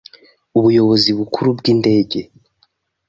[0.57, 2.19] Ubuyobozi bukuru bw'indege